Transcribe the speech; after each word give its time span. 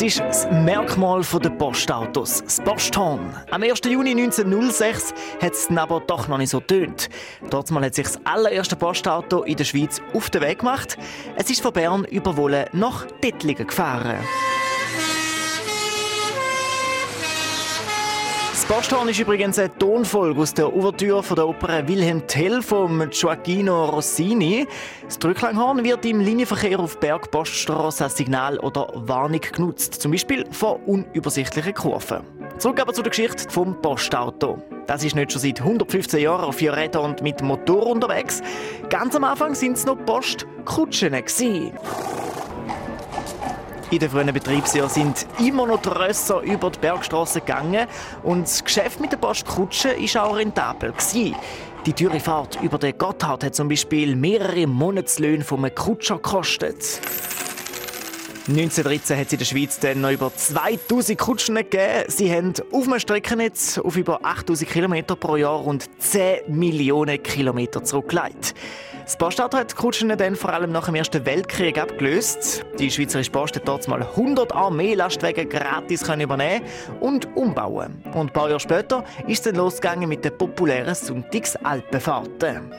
Es 0.00 0.02
ist 0.02 0.20
das 0.20 0.48
Merkmal 0.52 1.22
der 1.24 1.50
Postautos, 1.50 2.40
das 2.44 2.60
Posthorn. 2.60 3.34
Am 3.50 3.64
1. 3.64 3.80
Juni 3.84 4.10
1906 4.10 5.12
hat 5.42 5.54
es 5.54 5.68
aber 5.76 5.98
doch 5.98 6.28
noch 6.28 6.38
nicht 6.38 6.50
so 6.50 6.60
tönt. 6.60 7.08
Dort 7.50 7.68
hat 7.72 7.94
sich 7.96 8.06
das 8.06 8.20
allererste 8.24 8.76
Postauto 8.76 9.42
in 9.42 9.56
der 9.56 9.64
Schweiz 9.64 10.00
auf 10.14 10.30
den 10.30 10.42
Weg 10.42 10.60
gemacht. 10.60 10.96
Es 11.34 11.50
ist 11.50 11.62
von 11.62 11.72
Bern 11.72 12.04
über 12.04 12.36
Wolle 12.36 12.68
nach 12.72 13.06
Dettlingen 13.24 13.66
gefahren. 13.66 14.18
Posthorn 18.68 19.08
ist 19.08 19.18
übrigens 19.18 19.58
eine 19.58 19.72
Tonfolge 19.78 20.42
aus 20.42 20.52
der 20.52 20.70
Ouvertüre 20.70 21.22
von 21.22 21.36
der 21.36 21.48
Oper 21.48 21.88
Wilhelm 21.88 22.26
Tell 22.26 22.60
von 22.60 23.08
Gioacchino 23.08 23.86
Rossini. 23.86 24.68
Das 25.06 25.18
Drücklanghorn 25.18 25.82
wird 25.84 26.04
im 26.04 26.20
Linienverkehr 26.20 26.78
auf 26.78 27.00
Bergpoststraße 27.00 28.04
als 28.04 28.18
Signal 28.18 28.58
oder 28.58 28.90
Warnung 28.94 29.40
genutzt, 29.40 29.94
zum 29.94 30.12
Beispiel 30.12 30.44
vor 30.50 30.86
unübersichtlichen 30.86 31.72
Kurven. 31.72 32.20
Zurück 32.58 32.78
aber 32.80 32.92
zu 32.92 33.00
der 33.00 33.08
Geschichte 33.08 33.48
vom 33.48 33.80
Postauto. 33.80 34.58
Das 34.86 35.02
ist 35.02 35.16
nicht 35.16 35.32
schon 35.32 35.40
seit 35.40 35.60
115 35.60 36.20
Jahren 36.20 36.44
auf 36.44 36.56
vier 36.56 36.76
Rädern 36.76 37.06
und 37.06 37.22
mit 37.22 37.40
Motor 37.40 37.86
unterwegs. 37.86 38.42
Ganz 38.90 39.16
am 39.16 39.24
Anfang 39.24 39.54
sind 39.54 39.78
es 39.78 39.86
noch 39.86 39.96
Postkutschen. 40.04 41.14
In 43.90 44.00
den 44.00 44.10
frühen 44.10 44.30
Betriebsjahren 44.34 44.90
sind 44.90 45.26
immer 45.38 45.66
noch 45.66 45.80
die 45.80 45.88
Rösser 45.88 46.42
über 46.42 46.70
die 46.70 46.78
Bergstraße 46.78 47.40
gegangen 47.40 47.86
und 48.22 48.42
das 48.42 48.62
Geschäft 48.62 49.00
mit 49.00 49.12
der 49.12 49.16
Postkutsche 49.16 49.96
war 49.96 50.24
auch 50.24 50.36
rentabel. 50.36 50.92
Gewesen. 50.92 51.34
Die 51.86 51.94
teure 51.94 52.20
Fahrt 52.20 52.60
über 52.60 52.76
den 52.76 52.98
Gotthard 52.98 53.44
hat 53.44 53.54
zum 53.54 53.68
Beispiel 53.68 54.14
mehrere 54.14 54.66
Monatslöhne 54.66 55.42
vom 55.42 55.66
Kutscher 55.74 56.16
gekostet. 56.16 57.00
1913 58.46 59.18
hat 59.18 59.26
es 59.26 59.32
in 59.32 59.38
der 59.38 59.44
Schweiz 59.46 59.78
dann 59.78 60.02
noch 60.02 60.10
über 60.10 60.34
2000 60.34 61.18
Kutschen 61.18 61.54
gegeben. 61.54 62.04
Sie 62.08 62.30
haben 62.30 62.52
auf 62.72 62.86
einem 62.86 63.00
Streckennetz 63.00 63.78
auf 63.78 63.96
über 63.96 64.20
8000 64.22 64.70
Kilometer 64.70 65.16
pro 65.16 65.36
Jahr 65.36 65.60
rund 65.60 65.86
10 65.98 66.40
Millionen 66.48 67.22
Kilometer 67.22 67.82
zurückgelegt. 67.82 68.54
Das 69.08 69.16
Postauto 69.16 69.56
hat 69.56 69.70
die 69.70 69.74
Kutschen 69.74 70.10
dann 70.10 70.36
vor 70.36 70.52
allem 70.52 70.70
nach 70.70 70.84
dem 70.84 70.94
Ersten 70.94 71.24
Weltkrieg 71.24 71.78
abgelöst. 71.78 72.66
Die 72.78 72.90
Schweizerische 72.90 73.30
Post 73.30 73.56
hat 73.56 73.66
dort 73.66 73.88
mal 73.88 74.02
100 74.02 74.54
Armeelastwagen 74.54 75.48
gratis 75.48 76.02
übernehmen 76.02 76.66
und 77.00 77.34
umbauen. 77.34 78.02
Und 78.12 78.26
ein 78.26 78.32
paar 78.34 78.48
Jahre 78.48 78.60
später 78.60 79.02
ist 79.26 79.38
es 79.38 79.42
dann 79.44 79.54
losgegangen 79.54 80.10
mit 80.10 80.26
den 80.26 80.36
populären 80.36 80.94
Sonntagsalpenfahrten. 80.94 82.70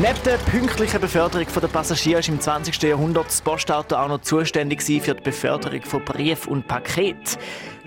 Neben 0.00 0.22
der 0.24 0.36
pünktlichen 0.36 1.00
Beförderung 1.00 1.48
der 1.60 1.66
Passagiere 1.66 2.20
ist 2.20 2.28
im 2.28 2.38
20. 2.38 2.80
Jahrhundert 2.84 3.26
das 3.26 3.42
Postauto 3.42 3.96
auch 3.96 4.06
noch 4.06 4.20
zuständig 4.20 4.80
für 4.80 5.12
die 5.12 5.22
Beförderung 5.24 5.82
von 5.82 6.04
Brief 6.04 6.46
und 6.46 6.68
Paket. 6.68 7.36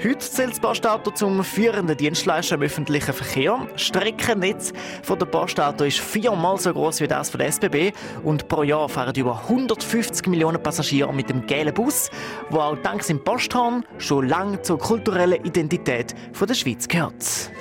Heute 0.04 0.20
zählt 0.20 0.52
das 0.52 0.60
Postauto 0.60 1.12
zum 1.12 1.42
führenden 1.42 1.96
Dienstleister 1.96 2.56
im 2.56 2.64
öffentlichen 2.64 3.14
Verkehr. 3.14 3.66
Das 3.72 3.84
Streckennetz 3.84 4.74
von 5.04 5.20
der 5.20 5.26
Postauto 5.26 5.86
ist 5.86 6.00
viermal 6.00 6.58
so 6.58 6.74
groß 6.74 7.00
wie 7.00 7.08
das 7.08 7.32
der 7.32 7.48
SBB 7.48 7.94
und 8.24 8.50
pro 8.50 8.64
Jahr 8.64 8.90
fahren 8.90 9.16
über 9.16 9.44
150 9.44 10.28
Millionen 10.28 10.62
Passagiere 10.62 11.14
mit 11.14 11.30
dem 11.30 11.46
gelben 11.46 11.74
Bus, 11.74 12.10
wo 12.50 12.60
auch 12.60 12.78
dank 12.84 13.04
seinem 13.04 13.24
Posthorn 13.24 13.86
schon 14.00 14.28
lange 14.28 14.62
zur 14.64 14.80
kulturellen 14.80 15.46
Identität 15.46 16.14
der 16.38 16.54
Schweiz 16.56 16.90
gehört. 16.90 17.52